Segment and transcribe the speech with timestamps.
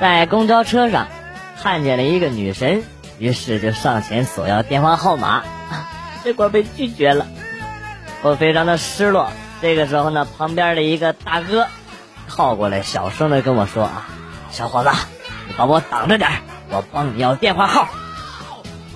[0.00, 1.08] 在公交车上
[1.60, 2.84] 看见了一个女神，
[3.18, 5.42] 于是就上前索要电话号码，
[6.22, 7.26] 结果被拒绝了。
[8.22, 9.30] 我非常的失落。
[9.60, 11.66] 这个时候呢，旁边的一个大哥
[12.28, 14.06] 靠过来，小声的跟我说：“啊，
[14.52, 14.90] 小伙子，
[15.48, 16.30] 你帮我挡着点，
[16.70, 17.88] 我帮你要电话号。”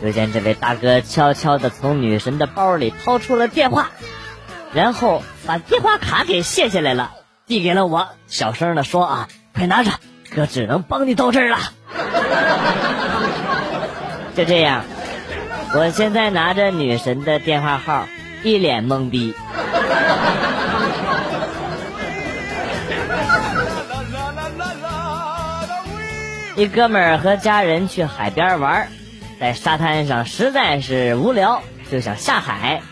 [0.01, 3.91] 只见这位大哥悄悄的从女神的包里掏出了电话，
[4.73, 7.11] 然后把电话卡给卸下来了，
[7.47, 9.91] 递给了我，小声的说：“啊，快拿着。”
[10.35, 11.59] 哥只能帮你到这儿了，
[14.35, 14.85] 就这样，
[15.75, 18.07] 我现在拿着女神的电话号，
[18.43, 19.35] 一脸懵逼。
[26.57, 28.89] 一哥们儿和家人去海边玩，
[29.41, 32.83] 在沙滩上实在是无聊，就想下海，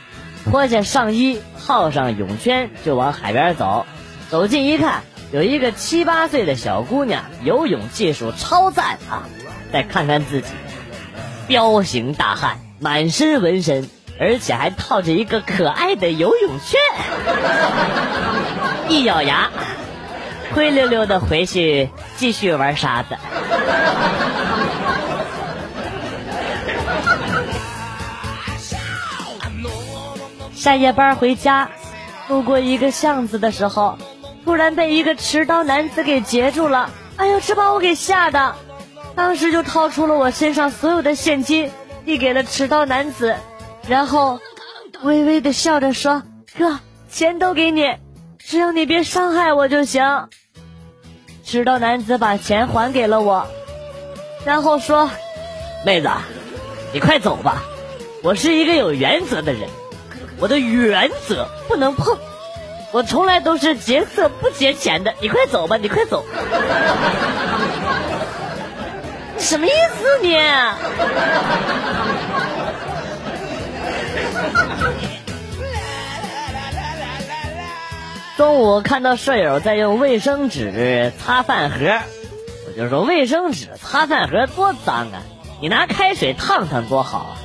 [0.44, 3.86] 脱下上衣，套上泳圈，就往海边走。
[4.30, 5.02] 走近一看。
[5.32, 9.28] 有一个七八岁的小姑娘，游泳技术超赞啊！
[9.72, 10.48] 再看看自己，
[11.46, 16.80] 彪形大汉，满身纹身，而且还套着一个可爱的游泳圈。
[18.90, 19.50] 一咬牙，
[20.52, 23.16] 灰溜溜的回去继续玩沙子。
[30.56, 31.70] 下夜班回家，
[32.26, 33.96] 路过一个巷子的时候。
[34.50, 38.56] 突然被一个持刀男子给截住了，哎呦，这把我给吓的，
[39.14, 41.70] 当时就掏出了我身上所有的现金，
[42.04, 43.36] 递给了持刀男子，
[43.86, 44.40] 然后
[45.02, 46.24] 微微的笑着说
[46.58, 47.94] ：“哥，钱都给你，
[48.38, 50.02] 只要你别伤害我就行。”
[51.46, 53.46] 持刀男子把钱还给了我，
[54.44, 55.08] 然后说
[55.86, 56.10] ：“妹子，
[56.92, 57.62] 你快走吧，
[58.24, 59.68] 我是一个有原则的人，
[60.40, 62.18] 我的原则不能碰。”
[62.92, 66.24] 我从来都是劫色不劫钱的，你快走吧，你快走。
[69.36, 70.36] 你什么意思你？
[78.36, 81.76] 中午看到舍友在用卫生纸擦饭盒，
[82.66, 85.22] 我就说卫生纸擦饭盒多脏啊，
[85.60, 87.36] 你拿开水烫烫多好。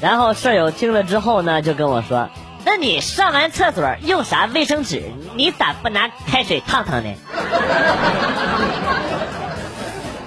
[0.00, 2.28] 然后舍友听了之后呢，就跟我说。
[2.64, 5.02] 那你上完厕所用啥卫生纸？
[5.34, 7.14] 你咋不拿开水烫烫呢？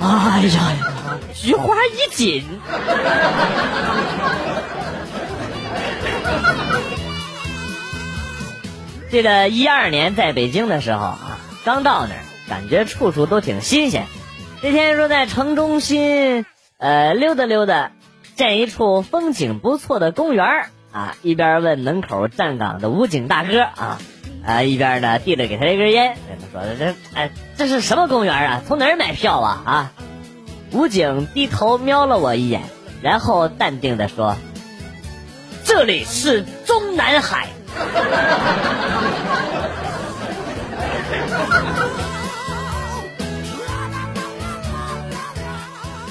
[0.02, 0.74] 哎呀，
[1.36, 2.44] 菊花一紧。
[9.12, 14.06] 记得一二年在北京的时候啊，刚到那儿，感觉处处都挺新鲜。
[14.62, 16.46] 那天说在城中心
[16.78, 17.92] 呃溜达溜达，
[18.36, 24.00] 见一处风景不错的公园啊，一边问门口站岗的武警大哥啊，
[24.46, 28.62] 啊，一边呢递了给他一根烟，跟他说：“这，哎，这是什么公园啊？
[28.68, 29.94] 从哪儿买票啊？”啊，
[30.74, 32.64] 武警低头瞄了我一眼，
[33.02, 34.36] 然后淡定的说
[35.64, 37.48] ：“这里是中南海。”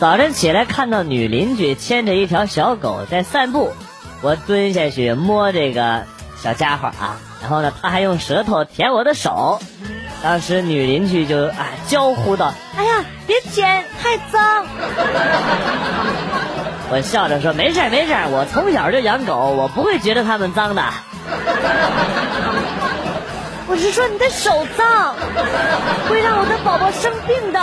[0.00, 3.74] 早晨起来看到女邻居牵着一条小狗在散步。
[4.22, 6.02] 我蹲下去摸这个
[6.42, 9.60] 小家伙啊，然后呢，他还用舌头舔我的手。
[10.22, 14.66] 当时女邻居就啊娇呼道：“哎呀，别舔，太脏！”
[16.92, 20.82] 我笑着说：“没事没事我从小就养狗，我不会觉得它们脏的。”
[23.66, 25.14] 我是说你的手脏，
[26.08, 27.60] 会让我的宝宝生病的。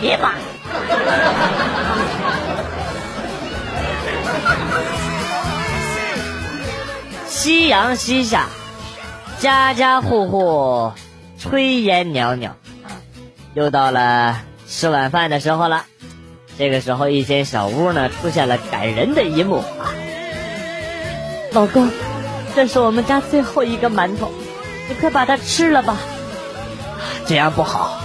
[0.00, 0.32] 别骂。
[7.38, 8.48] 夕阳西下，
[9.38, 10.92] 家家户户
[11.40, 12.56] 炊烟袅袅，
[13.54, 15.84] 又到了吃晚饭的时候了。
[16.58, 19.94] 这个时候，一间小屋呢出现了感人的一幕啊！
[21.52, 21.88] 老公，
[22.56, 24.32] 这是我们家最后一个馒头，
[24.88, 25.96] 你快把它吃了吧。
[27.28, 28.00] 这样不好，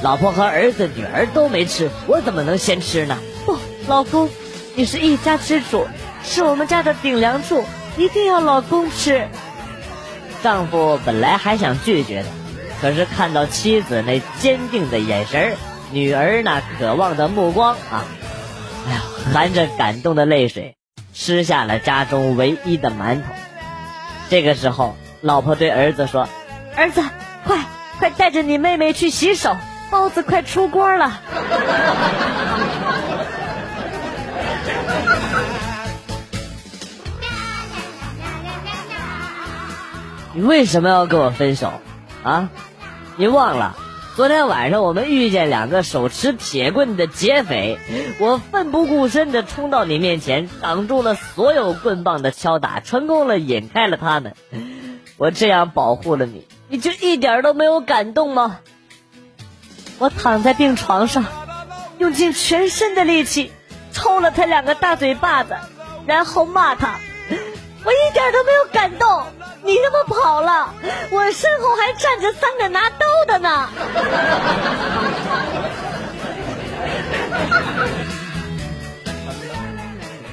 [0.00, 3.18] 老婆和儿子、女儿都没吃，我怎么能先吃呢？
[3.44, 4.30] 不，老公，
[4.76, 5.86] 你是一家之主，
[6.24, 7.62] 是我们家的顶梁柱。
[7.98, 9.28] 一定要老公吃。
[10.42, 12.28] 丈夫本来还想拒绝的，
[12.80, 15.56] 可是看到妻子那坚定的眼神
[15.90, 18.04] 女儿那渴望的目光啊，
[18.86, 19.02] 哎呀，
[19.34, 20.76] 含着感动的泪水，
[21.12, 23.22] 吃下了家中唯一的馒头。
[24.30, 26.28] 这个时候，老婆对儿子说
[26.76, 27.02] ：“儿子，
[27.44, 27.58] 快
[27.98, 29.56] 快带着你妹妹去洗手，
[29.90, 31.20] 包子快出锅了。”
[40.38, 41.72] 你为什么要跟我分手？
[42.22, 42.48] 啊，
[43.16, 43.74] 你忘了，
[44.14, 47.76] 昨天晚上我们遇见两个手持铁棍的劫匪，
[48.20, 54.36] 我奋不顾身的冲到你面前，挡住了所有棍棒的敲打，成功了引开了他们。
[55.16, 58.60] 我这样保护了你，你就一点都没有感动吗？
[59.98, 61.24] 我躺在病床上，
[61.98, 63.50] 用尽全身的力气
[63.90, 65.56] 抽了他两个大嘴巴子，
[66.06, 67.00] 然后骂他，
[67.84, 69.24] 我一点都没有感动。
[69.64, 70.74] 你他妈跑了，
[71.10, 73.68] 我身后还站着三个拿刀的呢。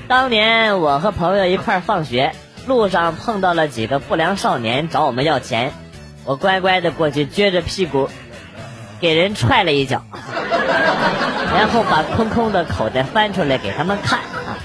[0.07, 2.33] 当年我和朋友一块放学，
[2.67, 5.73] 路上碰到了几个不良少年找我们要钱，
[6.25, 8.09] 我乖乖的过去撅着屁股，
[9.01, 10.03] 给人踹了一脚，
[11.55, 14.57] 然后把空空的口袋翻出来给他们看啊。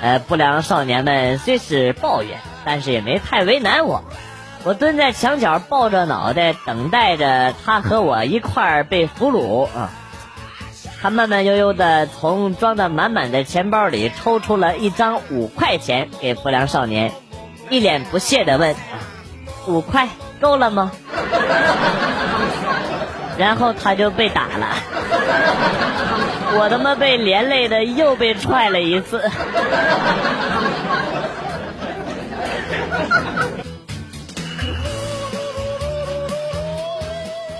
[0.00, 2.38] 呃，不良少年们虽是抱怨。
[2.70, 4.04] 但是也没太为难我，
[4.62, 9.88] 我蹲在墙角抱着脑袋，等待着他和我一块儿被俘虏啊！
[11.00, 17.10] 他慢慢悠悠的从装的满满的钱包里抽出了一张五块钱给不良少年，
[17.70, 18.76] 一脸不屑的问
[19.66, 20.06] ：“五块
[20.38, 20.92] 够了吗？”
[23.38, 24.66] 然后他就被打了，
[26.58, 29.22] 我他妈被连累的又被踹了一次。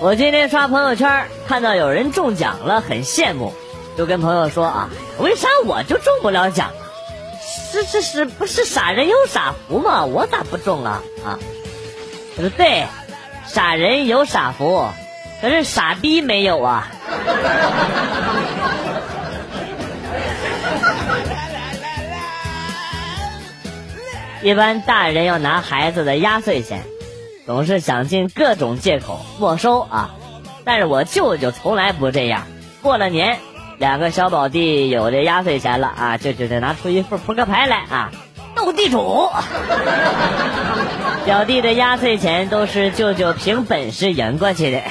[0.00, 3.52] 我今天刷朋友圈，看到有人中奖了，很羡慕，
[3.96, 6.70] 就跟朋友说啊，为啥我就中不了奖？
[7.42, 10.04] 是是是，不是傻人有傻福吗？
[10.04, 11.02] 我咋不中了？
[11.24, 11.36] 啊？
[12.36, 12.86] 他说对，
[13.48, 14.88] 傻人有傻福，
[15.40, 16.88] 可是傻逼没有啊。
[24.42, 26.84] 一般大人要拿孩子的压岁钱，
[27.48, 30.10] 总是想尽各种借口没收啊。
[30.64, 32.42] 但是我舅舅从来不这样。
[32.82, 33.38] 过了年，
[33.78, 38.12] 两个小宝弟有这压岁钱了啊，舅舅就拿出一副扑克牌来啊，
[38.54, 39.30] 斗地主。
[41.24, 44.82] 表弟的压岁钱都是舅舅凭本事赢过去的。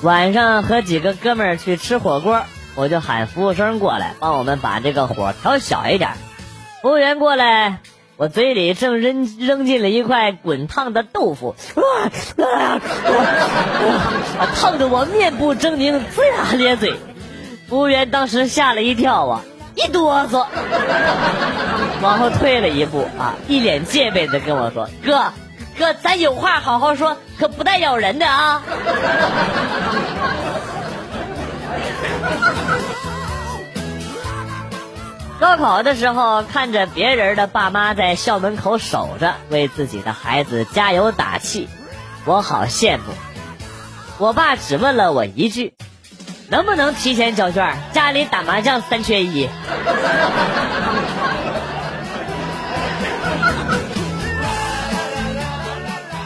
[0.00, 2.44] 晚上和几个哥们儿去吃火锅，
[2.74, 6.12] 我就喊服务生过来帮我们把这个火调小一点。
[6.80, 7.80] 服务员过来，
[8.16, 11.82] 我嘴里正扔扔进了一块滚烫的豆腐，啊
[12.44, 12.80] 啊！
[14.56, 16.94] 烫得我面部狰狞，龇牙咧嘴。
[17.68, 19.42] 服务员当时吓了一跳啊，
[19.74, 20.46] 一哆嗦，
[22.00, 25.32] 往后退了一步啊，一脸戒备的跟我说：“哥。”
[25.78, 28.62] 哥，咱有话好好说，可不带咬人的啊！
[35.40, 41.68] 高考的时候，看着别人的爸妈在校门口守着，为自己的孩子加油打气，
[42.24, 43.04] 我好羡慕。
[44.18, 45.74] 我爸只问了我一句
[46.48, 47.76] ：“能不能提前交卷？
[47.92, 49.48] 家里打麻将三缺一。”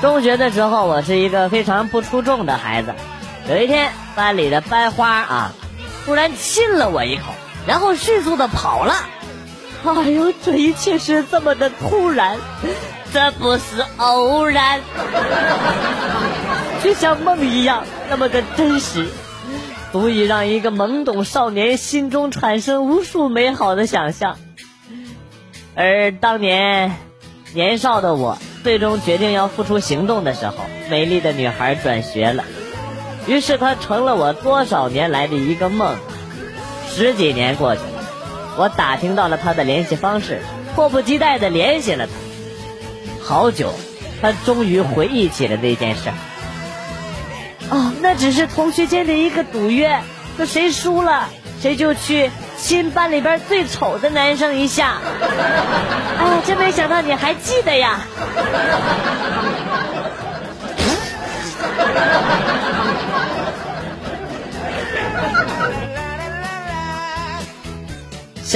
[0.02, 2.94] 中学的时候，我是一个非常不出众的孩子。
[3.48, 5.52] 有一天，班里的班花啊，
[6.06, 7.24] 突然亲了我一口，
[7.66, 8.94] 然后迅速的跑了。
[9.84, 12.38] 哎呦，这一切是这么的突然，
[13.12, 14.80] 这不是偶然，
[16.82, 19.08] 就像梦一样那么的真实，
[19.90, 24.38] 足以让一个懵懂少年心中产生无数美好的想象。
[25.74, 26.94] 而当年
[27.52, 28.38] 年少的我。
[28.66, 30.56] 最终决定要付出行动的时候，
[30.90, 32.42] 美丽的女孩转学了，
[33.26, 35.96] 于是她成了我多少年来的一个梦。
[36.88, 38.04] 十几年过去了，
[38.56, 40.40] 我打听到了他的联系方式，
[40.74, 42.12] 迫不及待的联系了他。
[43.22, 43.74] 好久，
[44.22, 46.10] 他终于回忆起了那件事。
[47.68, 50.00] 哦，那只是同学间的一个赌约，
[50.36, 51.28] 说谁输了，
[51.60, 52.30] 谁就去。
[52.58, 54.94] 亲班里边最丑的男生一下，
[56.18, 58.00] 哎呀，真没想到你还记得呀！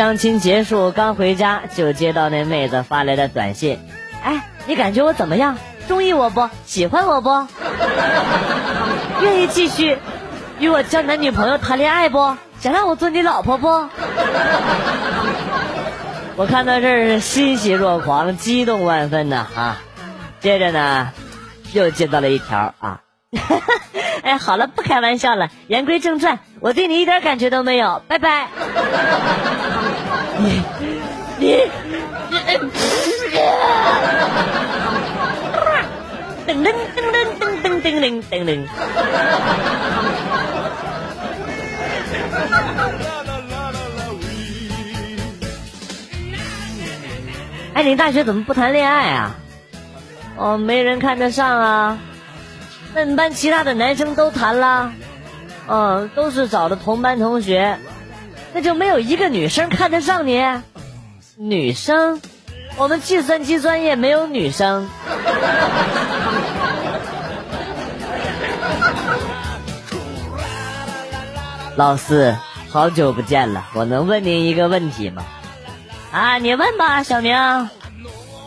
[0.01, 3.79] 相亲结束刚回家，就接到那妹子发来的短信
[4.25, 5.59] ：“哎，你感觉我怎么样？
[5.89, 6.49] 中意我不？
[6.65, 7.29] 喜欢我不？
[9.21, 9.99] 愿意继续
[10.59, 13.69] 与我交男女朋友谈恋爱不？”想让我做你老婆不？
[16.37, 19.77] 我看到这儿欣喜若狂，激动万分呢啊！
[20.41, 21.13] 接着呢，
[21.75, 23.01] 又接到了一条啊，
[24.25, 28.49] 哎，好了，不开玩笑了，言归正传，我对你一点感觉都没有，拜拜。
[30.41, 30.49] 噔
[36.65, 37.05] 噔噔噔
[37.39, 38.49] 噔噔噔噔噔噔。
[47.75, 49.37] 哎，你大学怎么不谈恋爱啊？
[50.37, 51.99] 哦，没人看得上啊？
[52.95, 54.91] 那你班其他的男生都谈了？
[55.69, 57.79] 嗯，都是找的同班同学。
[58.53, 60.43] 那就没有一个女生看得上你？
[61.37, 62.21] 女生？
[62.77, 64.89] 我们计算机专业没有女生。
[71.77, 72.37] 老四，
[72.71, 75.25] 好久不见了，我能问您一个问题吗？
[76.13, 77.35] 啊，你问吧，小明。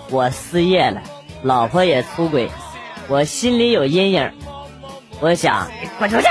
[0.09, 1.01] 我失业了，
[1.41, 2.51] 老婆也出轨。
[3.07, 4.31] 我心里有阴影，
[5.19, 6.27] 我想滚出去！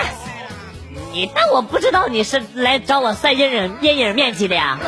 [1.12, 4.78] 你当我不知道你是来找我算阴影阴影面积的呀？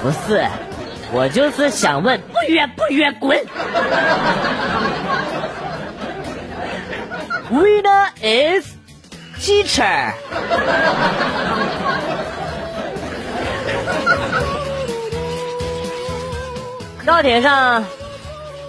[0.00, 0.46] 不是，
[1.12, 3.44] 我就是想问，不约不约，滚
[7.50, 8.66] ！Winner is
[9.40, 10.12] teacher。
[17.04, 17.84] 高铁上。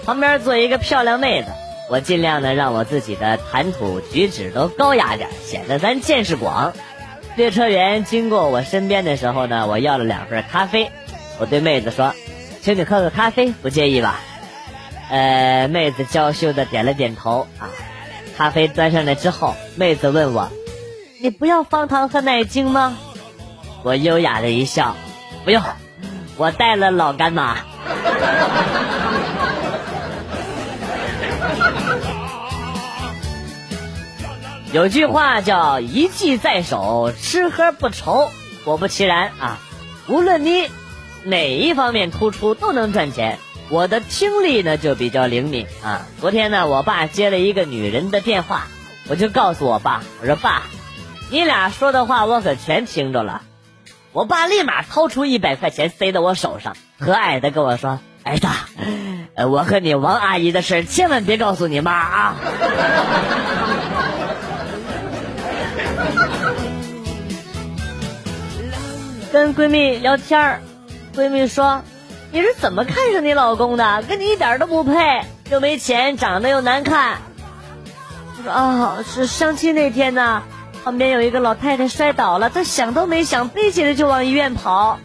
[0.05, 1.51] 旁边坐一个漂亮妹子，
[1.89, 6.74] 我尽量的让我自己的谈吐举止都高雅点，显得咱见识广。
[7.36, 10.91] 列车员经过我身边的时候呢，我要了两份咖啡。
[11.39, 12.13] 我对妹子说
[12.62, 14.19] ：“请你喝个咖啡，不介意吧？”
[15.10, 17.48] 呃，妹子娇羞的点了点头。
[17.58, 17.69] 啊，
[18.38, 20.51] 咖啡端上来之后，妹子问我
[21.22, 22.98] ：“你不要方糖和奶精吗？”
[23.81, 24.96] 我优雅的一笑
[25.43, 25.63] ：“不用，
[26.38, 27.58] 我带了老干妈。”
[34.71, 38.29] 有句话叫“一技在手，吃喝不愁”。
[38.63, 39.57] 果不其然啊，
[40.07, 40.69] 无论你
[41.23, 43.39] 哪一方面突出，都能赚钱。
[43.69, 46.05] 我的听力呢就比较灵敏啊。
[46.21, 48.67] 昨天呢，我爸接了一个女人的电话，
[49.07, 50.61] 我就告诉我爸：“我说爸，
[51.31, 53.41] 你俩说的话我可全听着了。”
[54.13, 58.47] 我爸立马掏出一百块钱塞到我手上，和蔼的跟我说：“儿子，
[59.47, 62.35] 我和你王阿姨的事千万别告诉你妈啊。”
[69.31, 70.62] 跟闺蜜聊天儿，
[71.15, 71.83] 闺蜜说
[72.31, 74.03] ：“你是怎么看上你老公的？
[74.07, 75.21] 跟你一点都不配，
[75.51, 77.17] 又没钱，长得又难看。”
[78.38, 80.41] 我说：“啊，是相亲那天呢，
[80.83, 84.98] 旁边有一个老太太摔倒了，她想都没想，背起来就往医院跑。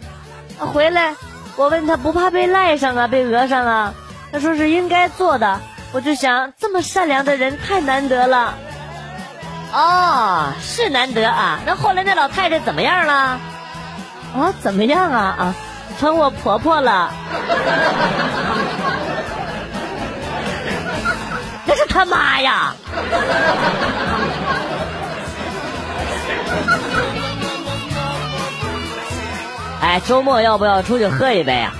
[0.57, 1.15] 回来，
[1.55, 3.93] 我问她不怕被赖上啊，被讹上啊？
[4.31, 5.61] 她说是应该做的。
[5.91, 8.55] 我就想，这么善良的人太难得了。
[9.71, 11.59] 哦，是难得啊。
[11.65, 13.39] 那后来那老太太怎么样了？”
[14.35, 15.55] 啊，怎么样啊啊，
[15.97, 17.09] 成我婆婆了？
[21.65, 22.75] 那是他妈呀！
[29.81, 31.73] 哎，周末要不要出去喝一杯啊？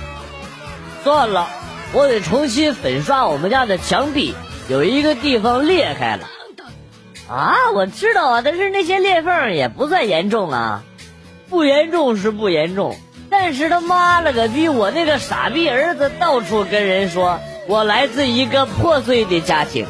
[1.04, 1.46] 算了，
[1.92, 4.34] 我得重新粉刷我们家的墙壁，
[4.68, 6.26] 有一个地方裂开了。
[7.28, 10.82] 啊，我知道啊，但是那些裂缝也不算严重啊。
[11.48, 12.96] 不严重是不严重，
[13.30, 14.68] 但是他妈了个逼！
[14.68, 17.38] 我那个傻逼儿子到处跟人说
[17.68, 19.86] 我来自一个破碎的家庭。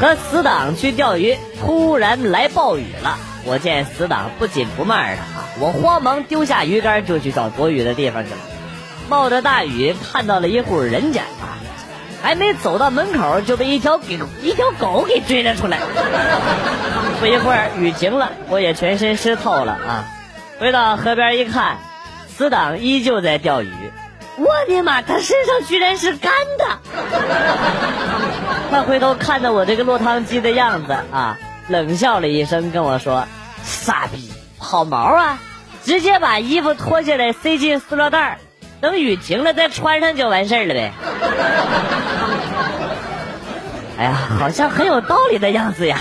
[0.00, 3.16] 和死党去钓鱼，突然来暴雨了。
[3.46, 8.36] 我见死党不紧不慢的啊，我慌忙丢下鱼竿就去找躲雨的地方去了。
[9.08, 11.22] 冒着大雨，看到了一户人家。
[12.24, 14.04] 还没走到门口，就被一条狗
[14.42, 15.78] 一条狗给追了出来。
[17.20, 20.04] 不一会儿，雨停了，我也全身湿透了啊！
[20.58, 21.76] 回到河边一看，
[22.34, 23.70] 死党依旧在钓鱼。
[24.38, 26.64] 我的妈，他身上居然是干的！
[28.72, 31.36] 他回头看着我这个落汤鸡的样子啊，
[31.68, 33.28] 冷笑了一声，跟我说
[33.62, 35.38] ：“傻逼，好毛啊！
[35.84, 38.38] 直接把衣服脱下来塞进塑料袋。”
[38.84, 40.92] 等雨停了再穿上就完事儿了呗。
[43.96, 46.00] 哎呀，好像很有道理的样子呀。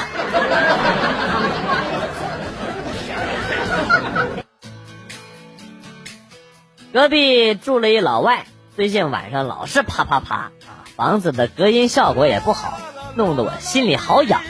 [6.92, 10.52] 隔壁住了一老外，最近晚上老是啪啪啪啊，
[10.98, 12.78] 房子的隔音效果也不好，
[13.16, 14.42] 弄得我心里好痒。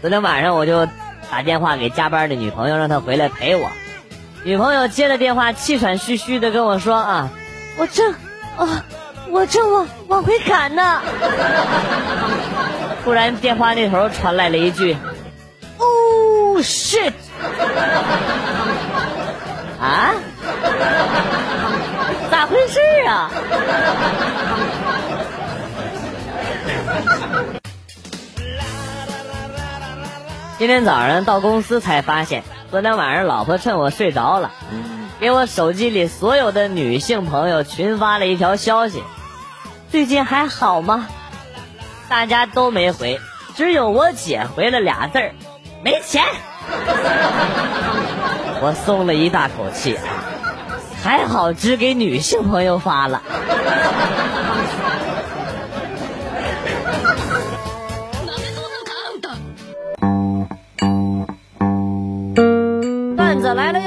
[0.00, 0.88] 昨天晚上我就
[1.30, 3.70] 打电话给加班的女朋友，让她回来陪我。
[4.44, 7.30] 女朋友接了电话，气喘吁吁的跟我说：“啊，
[7.78, 8.12] 我正，
[8.58, 8.84] 啊，
[9.30, 11.00] 我正往往回赶呢。”
[13.02, 14.98] 突然电话那头传来了一句
[15.78, 17.12] ：“Oh shit！”
[19.80, 20.12] 啊？
[22.30, 23.30] 咋回事啊？
[30.58, 32.42] 今天早上到公司才发现，
[32.74, 34.50] 昨天晚上老婆趁我睡着了，
[35.20, 39.04] 给我手机里所有的女性朋友群发了一条消息
[39.92, 41.06] ：“最近还好吗？”
[42.10, 43.20] 大家都没回，
[43.54, 45.34] 只有我姐回了俩字儿
[45.84, 46.24] ：“没钱。”
[48.60, 49.96] 我松了一大口气，
[51.00, 53.22] 还好只给女性朋友发了。